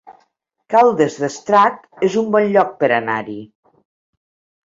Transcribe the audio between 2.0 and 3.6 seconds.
es un bon lloc per anar-hi